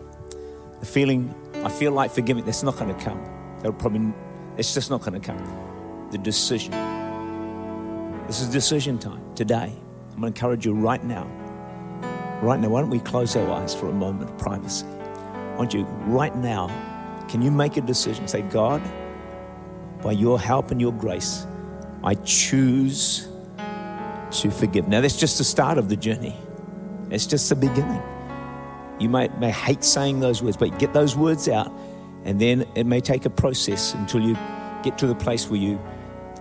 [0.81, 3.23] A feeling, I feel like forgiving, that's not going to come.
[3.57, 4.13] That'll probably,
[4.57, 6.09] it's just not going to come.
[6.09, 6.71] The decision.
[8.25, 9.71] This is decision time today.
[10.09, 11.25] I'm going to encourage you right now.
[12.41, 14.87] Right now, why don't we close our eyes for a moment of privacy?
[14.87, 16.67] I want you right now,
[17.29, 18.27] can you make a decision?
[18.27, 18.81] Say, God,
[20.01, 21.45] by your help and your grace,
[22.03, 23.27] I choose
[24.31, 24.87] to forgive.
[24.87, 26.35] Now, that's just the start of the journey,
[27.09, 28.01] it's just the beginning.
[28.99, 31.71] You may, may hate saying those words, but get those words out,
[32.23, 34.35] and then it may take a process until you
[34.83, 35.79] get to the place where you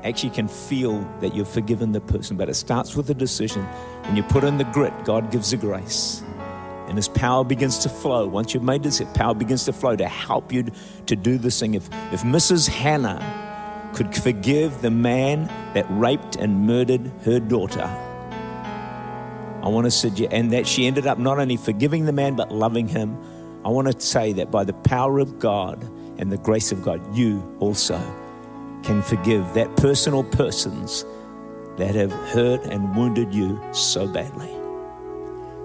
[0.05, 2.37] actually can feel that you've forgiven the person.
[2.37, 3.63] But it starts with a decision.
[4.05, 6.23] When you put in the grit, God gives the grace.
[6.89, 8.27] And His power begins to flow.
[8.27, 10.67] Once you've made this, power begins to flow to help you
[11.07, 11.75] to do this thing.
[11.75, 12.69] If, if Mrs.
[12.69, 13.50] Hannah
[13.95, 17.85] could forgive the man that raped and murdered her daughter.
[19.63, 22.51] I want to suggest, and that she ended up not only forgiving the man but
[22.51, 23.19] loving him.
[23.65, 25.83] I want to say that by the power of God
[26.19, 27.99] and the grace of God, you also
[28.83, 31.05] can forgive that person or persons
[31.77, 34.51] that have hurt and wounded you so badly.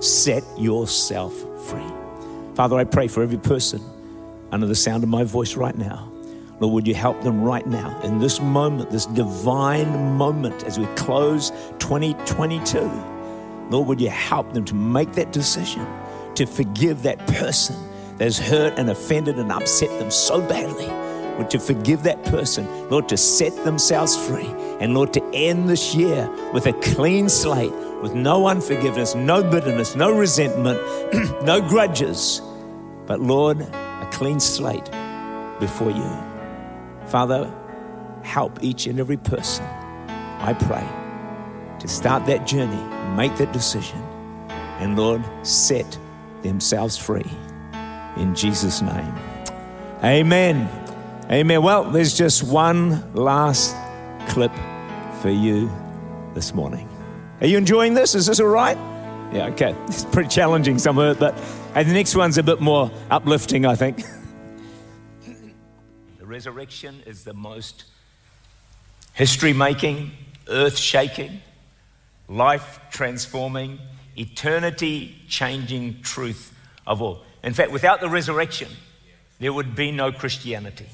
[0.01, 1.33] Set yourself
[1.67, 1.87] free.
[2.55, 3.81] Father, I pray for every person
[4.51, 6.11] under the sound of my voice right now
[6.59, 10.85] Lord, would you help them right now in this moment, this divine moment as we
[10.95, 12.79] close 2022?
[13.69, 15.85] Lord, would you help them to make that decision
[16.35, 17.75] to forgive that person
[18.17, 20.87] that has hurt and offended and upset them so badly?
[21.35, 24.47] Lord, to forgive that person, Lord, to set themselves free,
[24.79, 29.97] and Lord, to end this year with a clean slate, with no unforgiveness, no bitterness,
[29.97, 30.79] no resentment,
[31.43, 32.41] no grudges,
[33.05, 34.89] but Lord, a clean slate
[35.59, 36.34] before you.
[37.15, 37.49] Father,
[38.23, 40.85] help each and every person, I pray,
[41.79, 42.83] to start that journey,
[43.15, 44.01] make that decision,
[44.79, 45.97] and Lord, set
[46.41, 47.23] themselves free.
[48.17, 49.15] In Jesus' name.
[50.03, 50.67] Amen.
[51.31, 51.63] Amen.
[51.63, 53.73] Well, there's just one last
[54.27, 54.51] clip
[55.21, 55.71] for you
[56.33, 56.89] this morning.
[57.39, 58.13] Are you enjoying this?
[58.13, 58.77] Is this all right?
[59.33, 59.73] Yeah, okay.
[59.87, 61.33] It's pretty challenging some of it, but
[61.75, 64.03] the next one's a bit more uplifting, I think.
[66.25, 67.85] resurrection is the most
[69.13, 70.11] history making,
[70.47, 71.41] earth shaking,
[72.27, 73.79] life transforming,
[74.17, 76.53] eternity changing truth
[76.85, 77.21] of all.
[77.43, 78.69] In fact, without the resurrection,
[79.39, 80.87] there would be no Christianity.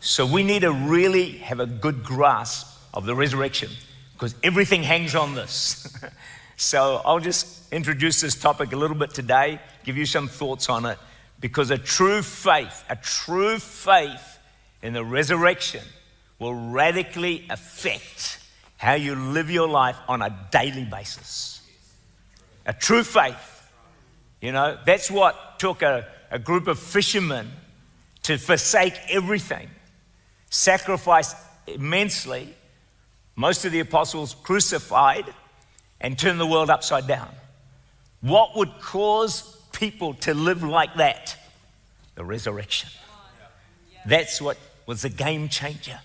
[0.00, 3.70] So we need to really have a good grasp of the resurrection
[4.14, 5.96] because everything hangs on this.
[6.56, 10.86] so I'll just introduce this topic a little bit today, give you some thoughts on
[10.86, 10.98] it,
[11.40, 14.31] because a true faith, a true faith
[14.82, 15.84] in the resurrection
[16.38, 18.38] will radically affect
[18.76, 21.60] how you live your life on a daily basis.
[22.66, 23.70] A true faith,
[24.40, 27.48] you know, that's what took a, a group of fishermen
[28.24, 29.68] to forsake everything,
[30.50, 31.34] sacrifice
[31.66, 32.52] immensely.
[33.36, 35.32] Most of the apostles crucified
[36.00, 37.28] and turn the world upside down.
[38.20, 41.36] What would cause people to live like that?
[42.16, 42.90] The resurrection.
[44.06, 46.00] That's what was a game changer.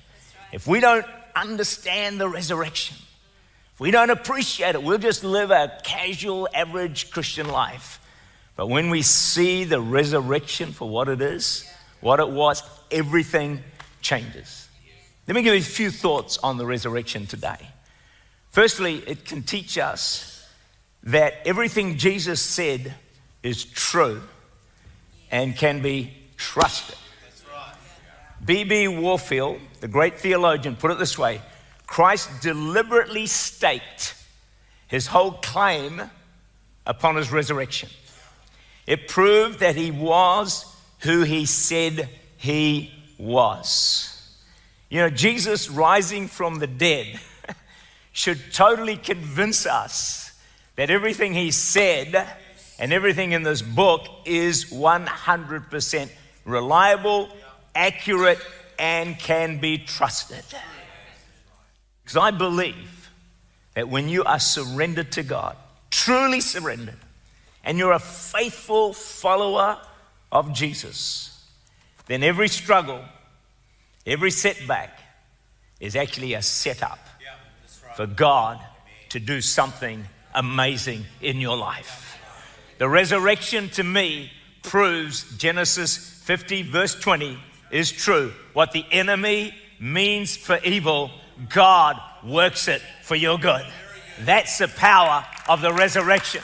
[0.51, 2.97] If we don't understand the resurrection,
[3.73, 7.99] if we don't appreciate it, we'll just live a casual, average Christian life.
[8.55, 11.69] But when we see the resurrection for what it is,
[12.01, 13.63] what it was, everything
[14.01, 14.67] changes.
[15.27, 17.67] Let me give you a few thoughts on the resurrection today.
[18.49, 20.49] Firstly, it can teach us
[21.03, 22.95] that everything Jesus said
[23.43, 24.21] is true
[25.29, 26.97] and can be trusted.
[28.47, 28.87] B.B.
[28.87, 31.41] Warfield, the great theologian, put it this way
[31.85, 34.15] Christ deliberately staked
[34.87, 36.01] his whole claim
[36.85, 37.89] upon his resurrection.
[38.87, 40.65] It proved that he was
[40.99, 44.13] who he said he was.
[44.89, 47.19] You know, Jesus rising from the dead
[48.13, 50.31] should totally convince us
[50.77, 52.25] that everything he said
[52.79, 56.09] and everything in this book is 100%
[56.45, 57.29] reliable
[57.77, 58.39] accurate,
[58.79, 60.43] and can be trusted.
[62.03, 63.11] Because I believe
[63.75, 65.55] that when you are surrendered to God,
[65.91, 66.97] truly surrendered,
[67.63, 69.77] and you're a faithful follower
[70.31, 71.45] of Jesus,
[72.07, 73.03] then every struggle,
[74.05, 74.99] every setback
[75.79, 76.99] is actually a setup
[77.95, 78.59] for God
[79.09, 80.03] to do something
[80.33, 82.17] amazing in your life.
[82.77, 84.31] The resurrection to me
[84.63, 87.37] proves Genesis 50, verse 20
[87.71, 88.33] is true.
[88.53, 91.11] What the enemy means for evil,
[91.49, 93.65] God works it for your good.
[94.21, 96.41] That's the power of the resurrection.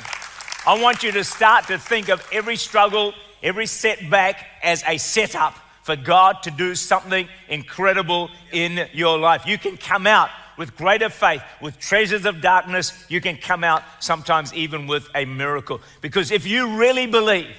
[0.65, 5.55] I want you to start to think of every struggle, every setback as a setup
[5.84, 9.45] for God to do something incredible in your life.
[9.45, 13.05] You can come out with greater faith, with treasures of darkness.
[13.09, 15.82] You can come out sometimes even with a miracle.
[16.01, 17.55] Because if you really believe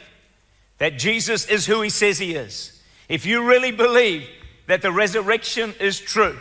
[0.79, 2.74] that Jesus is who he says he is,
[3.09, 4.29] if you really believe
[4.67, 6.39] that the resurrection is true,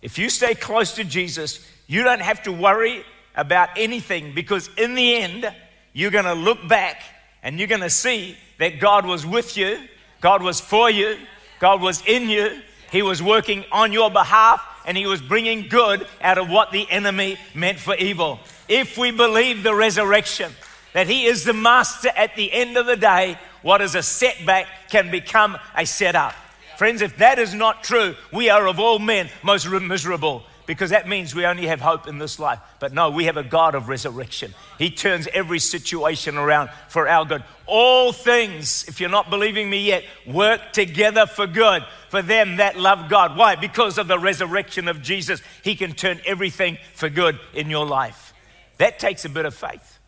[0.00, 3.04] if you stay close to Jesus, you don't have to worry
[3.34, 5.52] about anything because in the end,
[5.92, 7.02] you're going to look back
[7.42, 9.78] and you're going to see that God was with you,
[10.20, 11.16] God was for you,
[11.58, 12.60] God was in you,
[12.90, 16.90] He was working on your behalf, and He was bringing good out of what the
[16.90, 18.40] enemy meant for evil.
[18.68, 20.52] If we believe the resurrection,
[20.92, 24.66] that He is the master at the end of the day, what is a setback
[24.90, 26.34] can become a setup.
[26.76, 31.08] Friends, if that is not true, we are of all men most miserable because that
[31.08, 32.58] means we only have hope in this life.
[32.78, 34.54] But no, we have a God of resurrection.
[34.78, 37.42] He turns every situation around for our good.
[37.66, 42.78] All things, if you're not believing me yet, work together for good for them that
[42.78, 43.36] love God.
[43.36, 43.56] Why?
[43.56, 48.34] Because of the resurrection of Jesus, He can turn everything for good in your life.
[48.76, 49.98] That takes a bit of faith,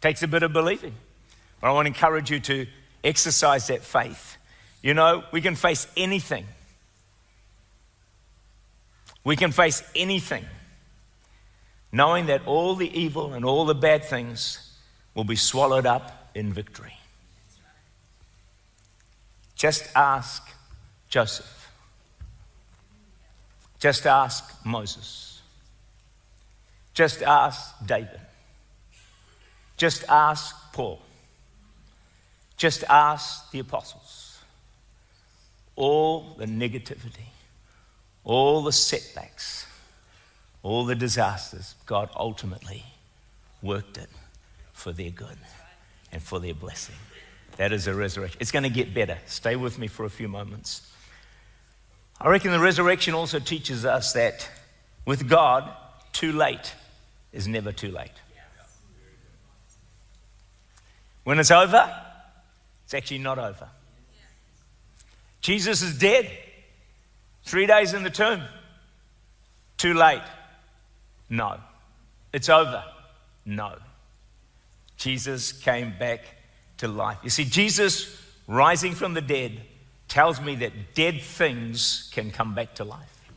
[0.00, 0.94] takes a bit of believing.
[1.60, 2.66] But I want to encourage you to
[3.04, 4.36] exercise that faith.
[4.82, 6.46] You know, we can face anything.
[9.24, 10.44] We can face anything
[11.92, 14.76] knowing that all the evil and all the bad things
[15.14, 16.96] will be swallowed up in victory.
[19.56, 20.42] Just ask
[21.08, 21.68] Joseph.
[23.78, 25.42] Just ask Moses.
[26.94, 28.20] Just ask David.
[29.76, 31.00] Just ask Paul.
[32.60, 34.38] Just ask the apostles.
[35.76, 37.30] All the negativity
[38.24, 39.66] all the setbacks,
[40.62, 42.84] all the disasters, God ultimately
[43.62, 44.08] worked it
[44.72, 45.36] for their good
[46.12, 46.96] and for their blessing.
[47.56, 48.38] That is a resurrection.
[48.40, 49.18] It's going to get better.
[49.26, 50.90] Stay with me for a few moments.
[52.20, 54.48] I reckon the resurrection also teaches us that
[55.06, 55.68] with God,
[56.12, 56.74] too late
[57.32, 58.12] is never too late.
[61.24, 61.90] When it's over,
[62.90, 63.68] it's actually not over.
[65.40, 66.28] Jesus is dead.
[67.44, 68.42] Three days in the tomb.
[69.76, 70.24] Too late.
[71.28, 71.60] No.
[72.32, 72.82] It's over.
[73.46, 73.76] No.
[74.96, 76.24] Jesus came back
[76.78, 77.18] to life.
[77.22, 79.60] You see, Jesus rising from the dead
[80.08, 83.30] tells me that dead things can come back to life.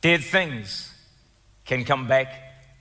[0.00, 0.92] Dead things
[1.64, 2.32] can come back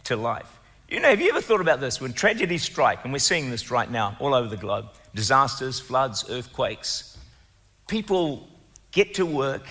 [0.05, 0.57] to life.
[0.90, 2.00] You know, have you ever thought about this?
[2.00, 6.26] When tragedies strike, and we're seeing this right now all over the globe disasters, floods,
[6.30, 7.18] earthquakes,
[7.88, 8.48] people
[8.92, 9.64] get to work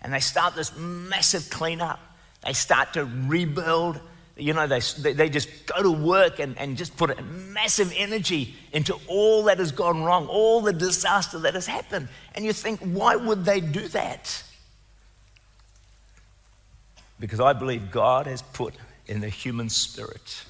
[0.00, 1.98] and they start this massive cleanup.
[2.44, 4.00] They start to rebuild.
[4.36, 4.80] You know, they,
[5.12, 9.58] they just go to work and, and just put a massive energy into all that
[9.58, 12.08] has gone wrong, all the disaster that has happened.
[12.34, 14.42] And you think, why would they do that?
[17.20, 18.74] Because I believe God has put
[19.06, 20.44] in the human spirit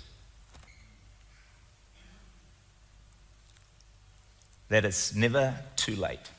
[4.72, 6.30] that it's never too late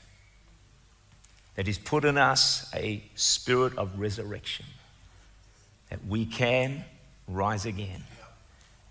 [1.55, 4.65] that He's put in us a spirit of resurrection,
[5.89, 6.83] that we can
[7.27, 8.03] rise again,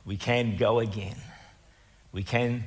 [0.05, 1.17] we can go again,
[2.13, 2.65] we can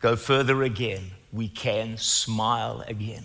[0.00, 3.24] go further again, we can smile again.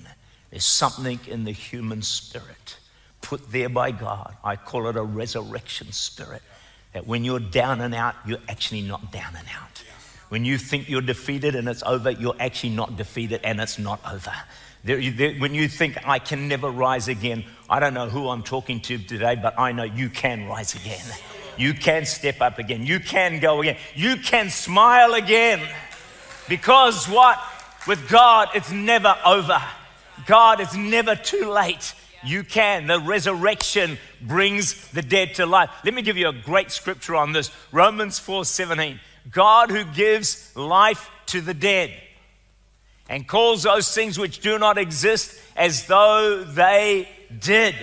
[0.49, 2.77] There's something in the human spirit
[3.21, 4.35] put there by God.
[4.43, 6.41] I call it a resurrection spirit.
[6.93, 9.83] That when you're down and out, you're actually not down and out.
[10.29, 13.99] When you think you're defeated and it's over, you're actually not defeated and it's not
[14.09, 14.33] over.
[14.83, 18.43] There, there, when you think, I can never rise again, I don't know who I'm
[18.43, 21.03] talking to today, but I know you can rise again.
[21.57, 22.85] You can step up again.
[22.85, 23.75] You can go again.
[23.93, 25.59] You can smile again.
[26.47, 27.37] Because what?
[27.87, 29.61] With God, it's never over.
[30.25, 31.93] God, it's never too late.
[32.23, 32.87] You can.
[32.87, 35.69] The resurrection brings the dead to life.
[35.83, 38.99] Let me give you a great scripture on this Romans 4 17.
[39.31, 41.93] God who gives life to the dead
[43.07, 47.09] and calls those things which do not exist as though they
[47.39, 47.75] did.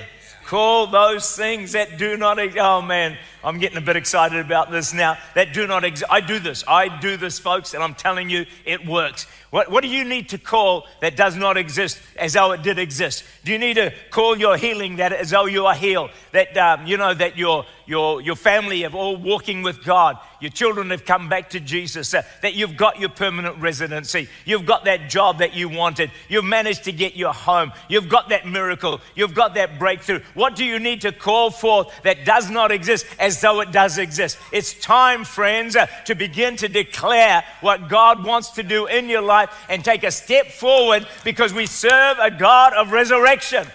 [0.47, 2.65] Call those things that do not exist.
[2.65, 5.19] Oh man, I'm getting a bit excited about this now.
[5.35, 6.09] That do not exist.
[6.09, 6.63] I do this.
[6.69, 9.27] I do this, folks, and I'm telling you, it works.
[9.51, 12.79] What, what do you need to call that does not exist as though it did
[12.79, 13.25] exist?
[13.45, 16.11] Do you need to call your healing that as though you are healed?
[16.31, 20.19] That um, you know that your your your family have all walking with God.
[20.41, 22.13] Your children have come back to Jesus.
[22.15, 24.29] Uh, that you've got your permanent residency.
[24.45, 26.11] You've got that job that you wanted.
[26.29, 27.73] You've managed to get your home.
[27.89, 29.01] You've got that miracle.
[29.15, 30.21] You've got that breakthrough.
[30.35, 33.99] What do you need to call forth that does not exist as though it does
[33.99, 34.39] exist?
[34.53, 39.23] It's time, friends, uh, to begin to declare what God wants to do in your
[39.23, 43.67] life and take a step forward because we serve a God of resurrection.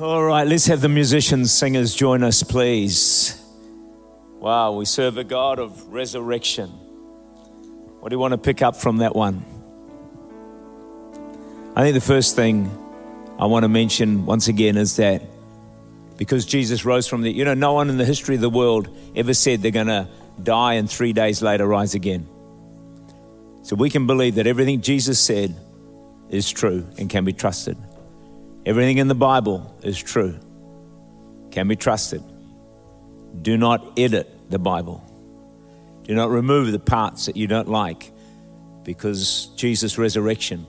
[0.00, 3.44] All right, let's have the musicians, singers join us, please.
[4.38, 6.68] Wow, we serve a God of resurrection.
[6.68, 9.44] What do you want to pick up from that one?
[11.74, 12.70] I think the first thing
[13.40, 15.20] I want to mention once again is that
[16.16, 18.96] because Jesus rose from the, you know, no one in the history of the world
[19.16, 20.06] ever said they're going to
[20.40, 22.24] die and three days later rise again.
[23.62, 25.56] So we can believe that everything Jesus said
[26.30, 27.76] is true and can be trusted.
[28.68, 30.38] Everything in the Bible is true,
[31.50, 32.22] can be trusted.
[33.40, 35.02] Do not edit the Bible.
[36.02, 38.12] Do not remove the parts that you don't like
[38.82, 40.66] because Jesus' resurrection,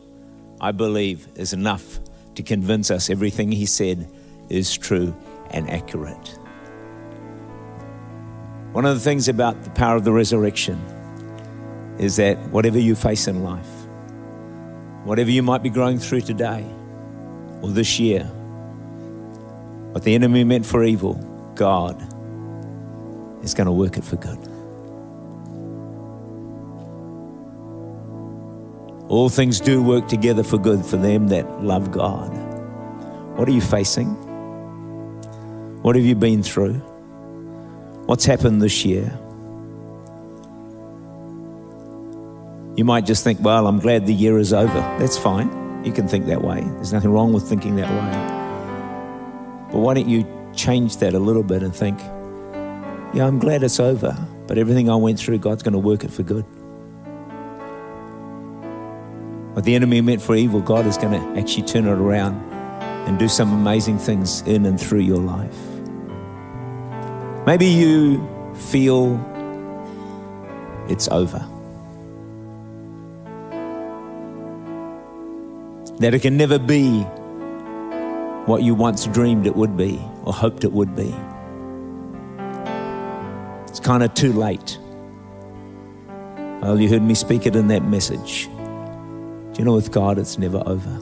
[0.62, 2.00] I believe, is enough
[2.36, 4.10] to convince us everything he said
[4.48, 5.14] is true
[5.52, 6.40] and accurate.
[8.72, 10.80] One of the things about the power of the resurrection
[12.00, 13.68] is that whatever you face in life,
[15.04, 16.66] whatever you might be growing through today,
[17.62, 18.24] or this year,
[19.92, 21.16] what the enemy meant for evil,
[21.56, 21.98] God
[23.44, 24.38] is going to work it for good.
[29.10, 32.30] All things do work together for good for them that love God.
[33.38, 34.08] What are you facing?
[35.82, 36.76] What have you been through?
[38.06, 39.12] What's happened this year?
[42.76, 44.80] You might just think, well, I'm glad the year is over.
[45.00, 45.69] That's fine.
[45.84, 46.62] You can think that way.
[46.62, 49.72] There's nothing wrong with thinking that way.
[49.72, 52.00] But why don't you change that a little bit and think,
[53.14, 54.18] yeah, I'm glad it's over,
[54.48, 56.44] but everything I went through, God's going to work it for good.
[59.56, 62.36] What the enemy meant for evil, God is going to actually turn it around
[63.08, 65.58] and do some amazing things in and through your life.
[67.46, 69.18] Maybe you feel
[70.88, 71.48] it's over.
[76.00, 77.02] That it can never be
[78.46, 81.14] what you once dreamed it would be or hoped it would be.
[83.68, 84.78] It's kind of too late.
[86.62, 88.48] Well, you heard me speak it in that message.
[88.48, 91.00] Do you know, with God, it's never over.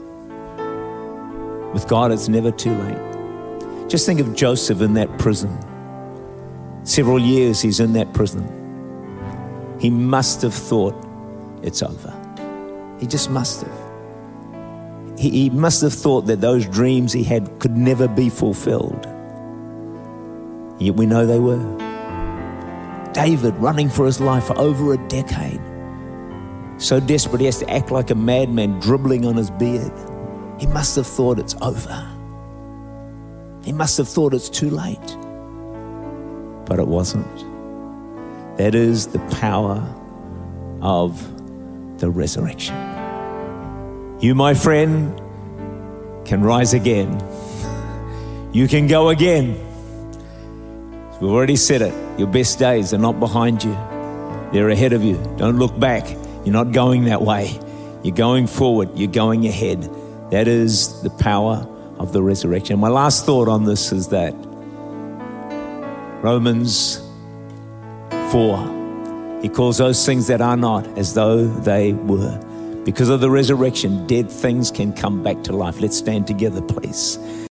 [1.72, 3.88] With God, it's never too late.
[3.88, 5.56] Just think of Joseph in that prison.
[6.84, 8.46] Several years he's in that prison.
[9.80, 10.94] He must have thought
[11.62, 12.14] it's over.
[13.00, 13.87] He just must have
[15.18, 19.04] he, he must have thought that those dreams he had could never be fulfilled.
[20.78, 21.58] Yet we know they were.
[23.12, 25.60] David running for his life for over a decade.
[26.80, 29.92] So desperate he has to act like a madman, dribbling on his beard.
[30.60, 32.08] He must have thought it's over.
[33.64, 34.98] He must have thought it's too late.
[36.64, 37.26] But it wasn't.
[38.56, 39.82] That is the power
[40.80, 41.20] of
[41.98, 42.87] the resurrection.
[44.20, 45.16] You, my friend,
[46.26, 47.22] can rise again.
[48.52, 49.56] You can go again.
[51.20, 51.94] We've already said it.
[52.18, 53.72] Your best days are not behind you,
[54.52, 55.16] they're ahead of you.
[55.36, 56.08] Don't look back.
[56.44, 57.60] You're not going that way.
[58.02, 59.82] You're going forward, you're going ahead.
[60.30, 61.66] That is the power
[61.98, 62.78] of the resurrection.
[62.78, 64.34] My last thought on this is that
[66.22, 66.98] Romans
[68.32, 72.47] 4, he calls those things that are not as though they were.
[72.88, 75.78] Because of the resurrection, dead things can come back to life.
[75.78, 77.18] Let's stand together, please.